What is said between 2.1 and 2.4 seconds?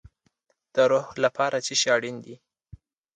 دی؟